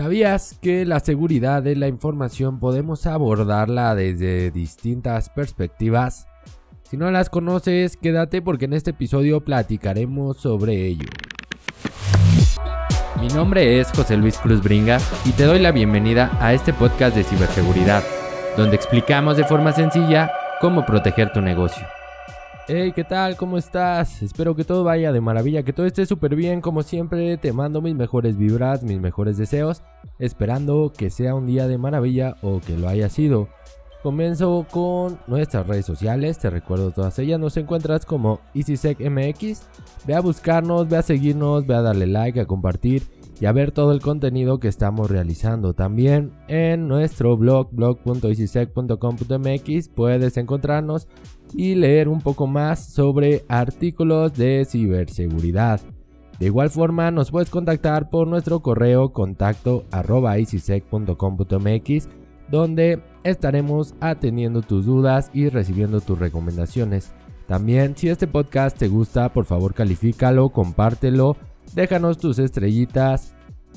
[0.00, 6.26] ¿Sabías que la seguridad de la información podemos abordarla desde distintas perspectivas?
[6.84, 11.06] Si no las conoces, quédate porque en este episodio platicaremos sobre ello.
[13.20, 17.14] Mi nombre es José Luis Cruz Bringas y te doy la bienvenida a este podcast
[17.14, 18.02] de ciberseguridad,
[18.56, 20.32] donde explicamos de forma sencilla
[20.62, 21.86] cómo proteger tu negocio.
[22.72, 23.36] Hey, ¿qué tal?
[23.36, 24.22] ¿Cómo estás?
[24.22, 26.60] Espero que todo vaya de maravilla, que todo esté súper bien.
[26.60, 29.82] Como siempre, te mando mis mejores vibras, mis mejores deseos,
[30.20, 33.48] esperando que sea un día de maravilla o que lo haya sido.
[34.04, 39.66] Comienzo con nuestras redes sociales, te recuerdo todas ellas, nos encuentras como EasySecMX.
[40.06, 43.02] Ve a buscarnos, ve a seguirnos, ve a darle like, a compartir
[43.40, 45.74] y a ver todo el contenido que estamos realizando.
[45.74, 51.08] También en nuestro blog, blog.easysec.com.mx, puedes encontrarnos
[51.54, 55.80] y leer un poco más sobre artículos de ciberseguridad.
[56.38, 59.84] De igual forma, nos puedes contactar por nuestro correo contacto
[62.50, 67.12] donde estaremos atendiendo tus dudas y recibiendo tus recomendaciones.
[67.46, 71.36] También, si este podcast te gusta, por favor califícalo, compártelo
[71.74, 73.34] déjanos tus estrellitas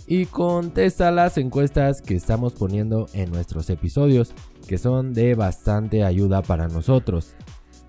[0.07, 4.33] y contesta las encuestas que estamos poniendo en nuestros episodios,
[4.67, 7.35] que son de bastante ayuda para nosotros.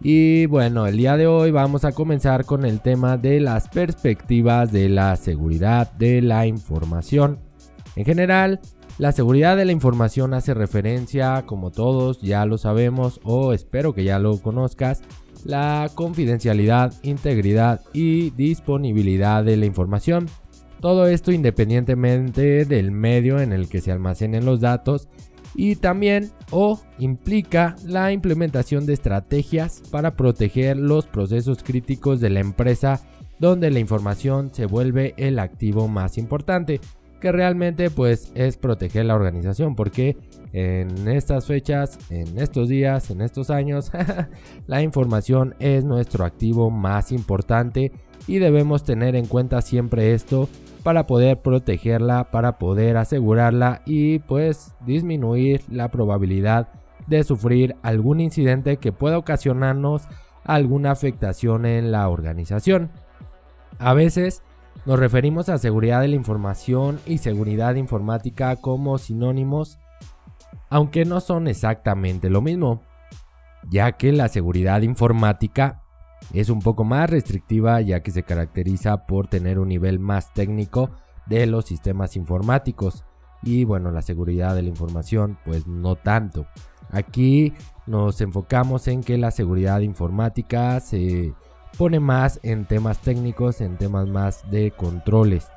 [0.02, 4.70] Y bueno, el día de hoy vamos a comenzar con el tema de las perspectivas
[4.70, 7.38] de la seguridad de la información.
[7.96, 8.60] En general,
[8.98, 14.04] la seguridad de la información hace referencia, como todos ya lo sabemos o espero que
[14.04, 15.02] ya lo conozcas,
[15.44, 20.26] la confidencialidad, integridad y disponibilidad de la información.
[20.80, 25.08] Todo esto independientemente del medio en el que se almacenen los datos
[25.54, 32.40] y también o implica la implementación de estrategias para proteger los procesos críticos de la
[32.40, 33.00] empresa
[33.38, 36.80] donde la información se vuelve el activo más importante
[37.20, 40.16] que realmente pues es proteger la organización porque
[40.52, 43.90] en estas fechas, en estos días, en estos años,
[44.66, 47.92] la información es nuestro activo más importante
[48.26, 50.50] y debemos tener en cuenta siempre esto
[50.84, 56.68] para poder protegerla, para poder asegurarla y pues disminuir la probabilidad
[57.06, 60.06] de sufrir algún incidente que pueda ocasionarnos
[60.44, 62.90] alguna afectación en la organización.
[63.78, 64.42] A veces
[64.84, 69.78] nos referimos a seguridad de la información y seguridad informática como sinónimos,
[70.68, 72.82] aunque no son exactamente lo mismo,
[73.70, 75.83] ya que la seguridad informática
[76.32, 80.90] es un poco más restrictiva ya que se caracteriza por tener un nivel más técnico
[81.26, 83.04] de los sistemas informáticos
[83.42, 86.46] y bueno la seguridad de la información pues no tanto.
[86.90, 87.52] Aquí
[87.86, 91.34] nos enfocamos en que la seguridad informática se
[91.76, 95.48] pone más en temas técnicos, en temas más de controles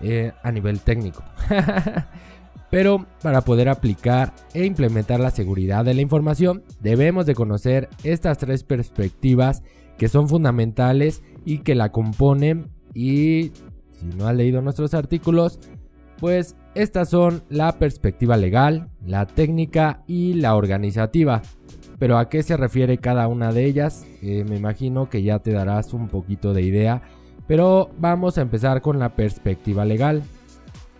[0.00, 1.24] eh, a nivel técnico.
[2.70, 8.38] Pero para poder aplicar e implementar la seguridad de la información, debemos de conocer estas
[8.38, 9.62] tres perspectivas
[9.98, 12.70] que son fundamentales y que la componen.
[12.94, 13.52] Y
[13.92, 15.58] si no has leído nuestros artículos,
[16.18, 21.42] pues estas son la perspectiva legal, la técnica y la organizativa.
[21.98, 25.52] Pero a qué se refiere cada una de ellas, eh, me imagino que ya te
[25.52, 27.02] darás un poquito de idea.
[27.46, 30.22] Pero vamos a empezar con la perspectiva legal.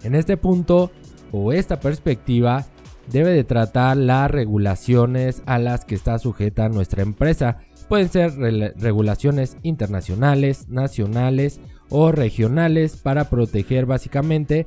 [0.03, 0.91] En este punto,
[1.31, 2.67] o esta perspectiva,
[3.11, 7.59] debe de tratar las regulaciones a las que está sujeta nuestra empresa.
[7.88, 8.32] Pueden ser
[8.76, 14.66] regulaciones internacionales, nacionales o regionales para proteger básicamente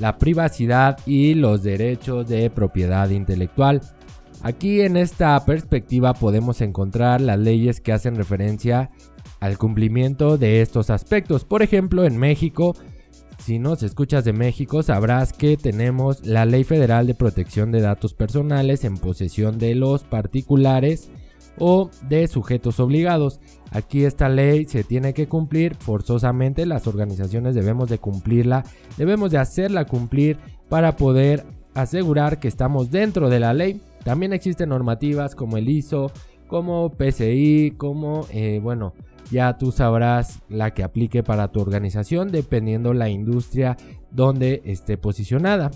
[0.00, 3.82] la privacidad y los derechos de propiedad intelectual.
[4.42, 8.90] Aquí en esta perspectiva podemos encontrar las leyes que hacen referencia
[9.40, 11.44] al cumplimiento de estos aspectos.
[11.44, 12.74] Por ejemplo, en México,
[13.38, 18.14] si nos escuchas de México, sabrás que tenemos la Ley Federal de Protección de Datos
[18.14, 21.10] Personales en posesión de los particulares
[21.58, 23.40] o de sujetos obligados.
[23.70, 28.64] Aquí esta ley se tiene que cumplir forzosamente, las organizaciones debemos de cumplirla,
[28.96, 31.44] debemos de hacerla cumplir para poder
[31.74, 36.12] asegurar que estamos dentro de la ley también existen normativas como el ISO,
[36.46, 38.94] como PCI, como, eh, bueno,
[39.32, 43.76] ya tú sabrás la que aplique para tu organización dependiendo la industria
[44.12, 45.72] donde esté posicionada.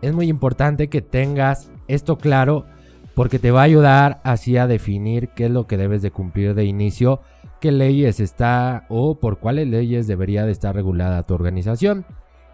[0.00, 2.64] Es muy importante que tengas esto claro
[3.16, 6.54] porque te va a ayudar así a definir qué es lo que debes de cumplir
[6.54, 7.22] de inicio,
[7.62, 12.04] qué leyes está o por cuáles leyes debería de estar regulada tu organización.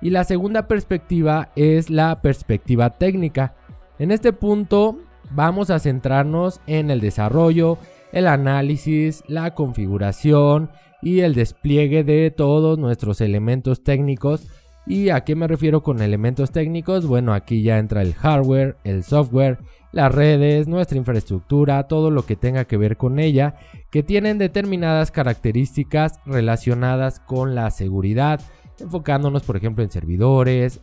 [0.01, 3.57] Y la segunda perspectiva es la perspectiva técnica.
[3.99, 4.99] En este punto
[5.33, 7.79] vamos a centrarnos en el desarrollo,
[8.13, 10.71] el análisis, la configuración
[11.03, 14.47] y el despliegue de todos nuestros elementos técnicos
[14.87, 17.07] ¿Y a qué me refiero con elementos técnicos?
[17.07, 19.59] Bueno, aquí ya entra el hardware, el software,
[19.93, 23.55] las redes, nuestra infraestructura, todo lo que tenga que ver con ella,
[23.91, 28.41] que tienen determinadas características relacionadas con la seguridad,
[28.81, 30.81] enfocándonos por ejemplo en servidores,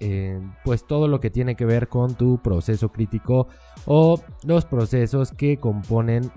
[0.63, 3.47] pues todo lo que tiene que ver con tu proceso crítico
[3.85, 6.31] o los procesos que componen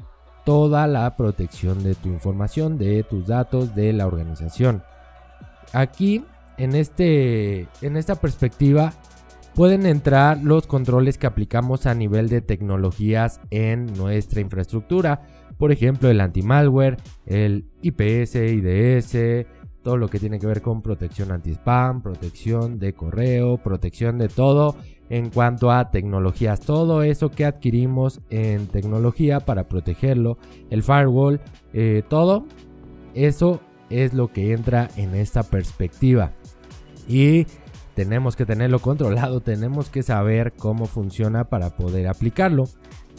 [0.44, 4.82] toda la protección de tu información, de tus datos, de la organización.
[5.73, 6.25] Aquí
[6.58, 8.93] en, este, en esta perspectiva
[9.54, 15.22] pueden entrar los controles que aplicamos a nivel de tecnologías en nuestra infraestructura.
[15.58, 16.96] Por ejemplo, el anti-malware,
[17.26, 19.46] el IPS, IDS,
[19.82, 24.76] todo lo que tiene que ver con protección anti-spam, protección de correo, protección de todo
[25.10, 26.60] en cuanto a tecnologías.
[26.60, 30.38] Todo eso que adquirimos en tecnología para protegerlo,
[30.70, 31.40] el firewall,
[31.72, 32.46] eh, todo
[33.14, 33.60] eso
[33.90, 36.32] es lo que entra en esta perspectiva.
[37.08, 37.46] Y
[37.94, 42.64] tenemos que tenerlo controlado, tenemos que saber cómo funciona para poder aplicarlo.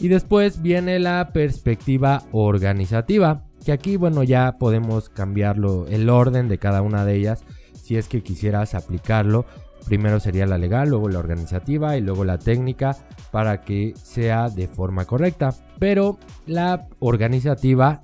[0.00, 6.58] Y después viene la perspectiva organizativa, que aquí bueno ya podemos cambiarlo el orden de
[6.58, 7.44] cada una de ellas
[7.84, 9.44] si es que quisieras aplicarlo.
[9.86, 12.96] Primero sería la legal, luego la organizativa y luego la técnica
[13.30, 15.54] para que sea de forma correcta.
[15.78, 18.00] Pero la organizativa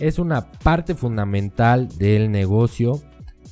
[0.00, 3.00] es una parte fundamental del negocio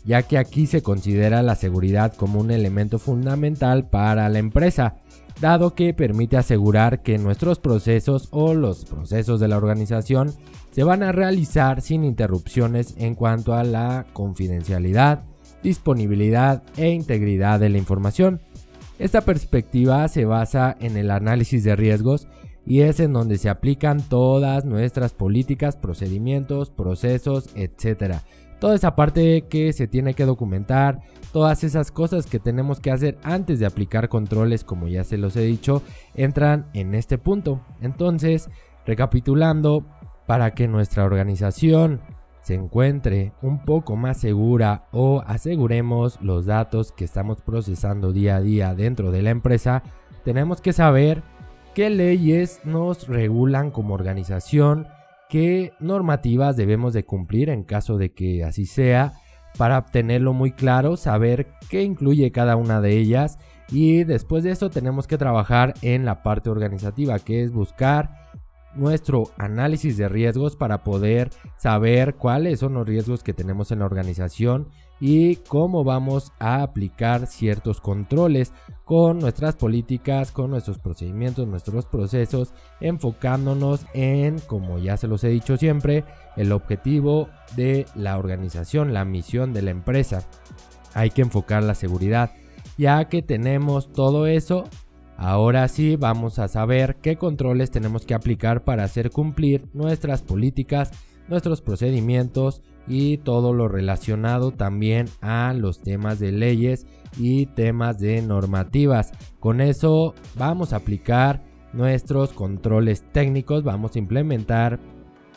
[0.04, 4.96] ya que aquí se considera la seguridad como un elemento fundamental para la empresa,
[5.40, 10.32] dado que permite asegurar que nuestros procesos o los procesos de la organización
[10.70, 15.24] se van a realizar sin interrupciones en cuanto a la confidencialidad,
[15.62, 18.40] disponibilidad e integridad de la información.
[18.98, 22.28] Esta perspectiva se basa en el análisis de riesgos
[22.66, 28.22] y es en donde se aplican todas nuestras políticas, procedimientos, procesos, etc
[28.64, 31.02] toda esa parte que se tiene que documentar,
[31.34, 35.36] todas esas cosas que tenemos que hacer antes de aplicar controles, como ya se los
[35.36, 35.82] he dicho,
[36.14, 37.60] entran en este punto.
[37.82, 38.48] Entonces,
[38.86, 39.84] recapitulando,
[40.26, 42.00] para que nuestra organización
[42.40, 48.40] se encuentre un poco más segura o aseguremos los datos que estamos procesando día a
[48.40, 49.82] día dentro de la empresa,
[50.24, 51.22] tenemos que saber
[51.74, 54.86] qué leyes nos regulan como organización,
[55.28, 59.12] qué normativas debemos de cumplir en caso de que así sea,
[59.56, 63.38] para tenerlo muy claro, saber qué incluye cada una de ellas.
[63.70, 68.23] Y después de eso tenemos que trabajar en la parte organizativa, que es buscar
[68.76, 73.86] nuestro análisis de riesgos para poder saber cuáles son los riesgos que tenemos en la
[73.86, 74.68] organización
[75.00, 78.52] y cómo vamos a aplicar ciertos controles
[78.84, 85.28] con nuestras políticas, con nuestros procedimientos, nuestros procesos, enfocándonos en, como ya se los he
[85.28, 86.04] dicho siempre,
[86.36, 90.22] el objetivo de la organización, la misión de la empresa.
[90.94, 92.30] Hay que enfocar la seguridad.
[92.78, 94.64] Ya que tenemos todo eso,
[95.16, 100.90] Ahora sí vamos a saber qué controles tenemos que aplicar para hacer cumplir nuestras políticas,
[101.28, 108.20] nuestros procedimientos y todo lo relacionado también a los temas de leyes y temas de
[108.22, 109.12] normativas.
[109.40, 114.80] Con eso vamos a aplicar nuestros controles técnicos, vamos a implementar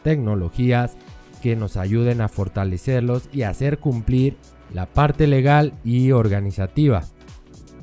[0.04, 0.98] tecnologías
[1.42, 4.38] que nos ayuden a fortalecerlos y hacer cumplir
[4.74, 7.04] la parte legal y organizativa.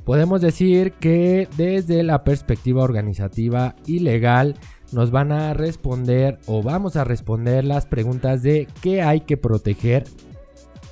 [0.04, 4.56] Podemos decir que desde la perspectiva organizativa y legal
[4.92, 10.04] nos van a responder o vamos a responder las preguntas de qué hay que proteger,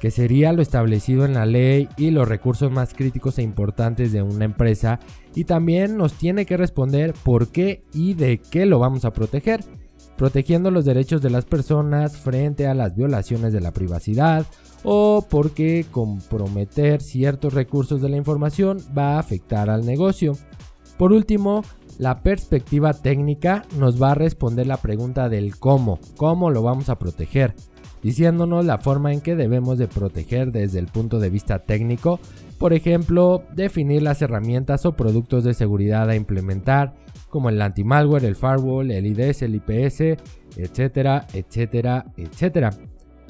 [0.01, 4.23] que sería lo establecido en la ley y los recursos más críticos e importantes de
[4.23, 4.99] una empresa.
[5.35, 9.61] Y también nos tiene que responder por qué y de qué lo vamos a proteger
[10.23, 14.47] protegiendo los derechos de las personas frente a las violaciones de la privacidad
[14.85, 20.35] o porque comprometer ciertos recursos de la información va a afectar al negocio.
[20.97, 21.65] Por último,
[21.99, 27.01] la perspectiva técnica nos va a responder la pregunta del cómo, cómo lo vamos a
[27.01, 27.57] proteger,
[28.01, 32.21] diciéndonos la forma en que debemos de proteger desde el punto de vista técnico,
[32.59, 36.95] por ejemplo, definir las herramientas o productos de seguridad a implementar,
[37.33, 40.19] como el anti-malware, el firewall, el IDS, el IPS,
[40.59, 42.71] etcétera, etcétera, etcétera.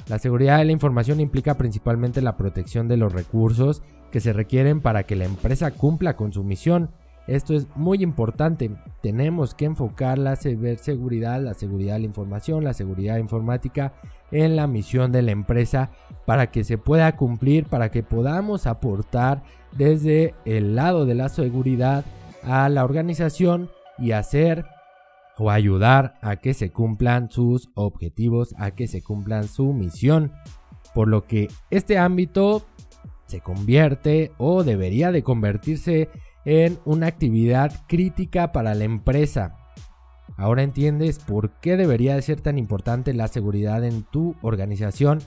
[0.09, 3.81] La seguridad de la información implica principalmente la protección de los recursos
[4.11, 6.91] que se requieren para que la empresa cumpla con su misión.
[7.27, 8.71] Esto es muy importante.
[9.01, 13.93] Tenemos que enfocar la ciberseguridad, la seguridad de la información, la seguridad informática
[14.31, 15.91] en la misión de la empresa
[16.25, 22.03] para que se pueda cumplir, para que podamos aportar desde el lado de la seguridad
[22.43, 23.69] a la organización
[24.03, 24.65] y hacer
[25.37, 30.31] o ayudar a que se cumplan sus objetivos, a que se cumplan su misión.
[30.93, 32.65] Por lo que este ámbito
[33.25, 36.09] se convierte o debería de convertirse
[36.45, 39.57] en una actividad crítica para la empresa.
[40.37, 45.19] Ahora entiendes por qué debería de ser tan importante la seguridad en tu organización.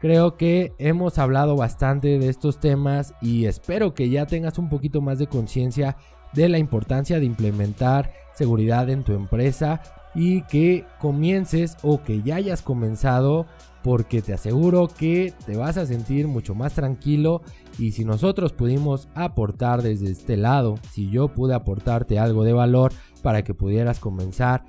[0.00, 5.00] Creo que hemos hablado bastante de estos temas y espero que ya tengas un poquito
[5.00, 5.96] más de conciencia
[6.32, 9.80] de la importancia de implementar seguridad en tu empresa
[10.14, 13.46] y que comiences o que ya hayas comenzado
[13.82, 17.42] porque te aseguro que te vas a sentir mucho más tranquilo
[17.78, 22.92] y si nosotros pudimos aportar desde este lado, si yo pude aportarte algo de valor
[23.22, 24.64] para que pudieras comenzar,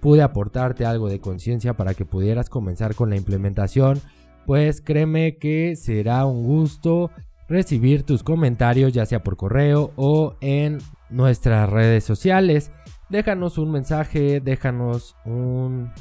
[0.00, 4.00] pude aportarte algo de conciencia para que pudieras comenzar con la implementación,
[4.46, 7.10] pues créeme que será un gusto
[7.48, 10.78] recibir tus comentarios ya sea por correo o en
[11.14, 12.70] nuestras redes sociales.
[13.08, 15.92] Déjanos un mensaje, déjanos un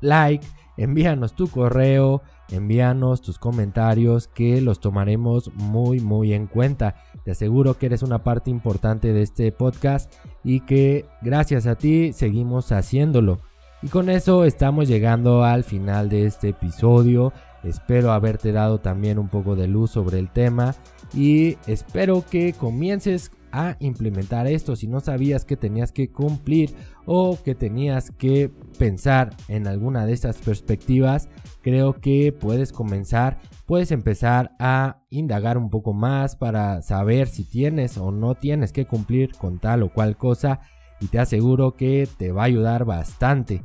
[0.00, 0.46] like,
[0.76, 6.96] envíanos tu correo, envíanos tus comentarios que los tomaremos muy muy en cuenta.
[7.24, 10.12] Te aseguro que eres una parte importante de este podcast
[10.44, 13.38] y que gracias a ti seguimos haciéndolo.
[13.82, 17.32] Y con eso estamos llegando al final de este episodio.
[17.62, 20.74] Espero haberte dado también un poco de luz sobre el tema
[21.12, 26.74] y espero que comiences a implementar esto si no sabías que tenías que cumplir
[27.06, 31.28] o que tenías que pensar en alguna de estas perspectivas
[31.62, 37.96] creo que puedes comenzar puedes empezar a indagar un poco más para saber si tienes
[37.96, 40.60] o no tienes que cumplir con tal o cual cosa
[41.00, 43.62] y te aseguro que te va a ayudar bastante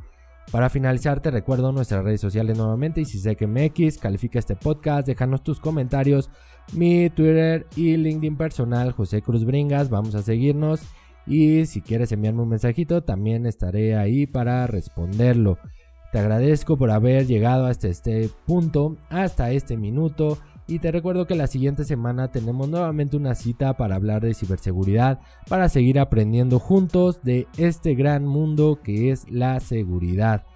[0.50, 4.56] para finalizar, te recuerdo nuestras redes sociales nuevamente y si sé que MX, califica este
[4.56, 6.30] podcast, déjanos tus comentarios,
[6.74, 10.82] mi Twitter y LinkedIn personal, José Cruz Bringas, vamos a seguirnos.
[11.26, 15.58] Y si quieres enviarme un mensajito, también estaré ahí para responderlo.
[16.10, 20.38] Te agradezco por haber llegado hasta este punto, hasta este minuto
[20.72, 25.20] y te recuerdo que la siguiente semana tenemos nuevamente una cita para hablar de ciberseguridad,
[25.46, 30.46] para seguir aprendiendo juntos de este gran mundo que es la seguridad.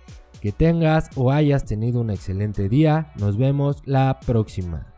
[0.41, 4.96] Que tengas o hayas tenido un excelente día, nos vemos la próxima.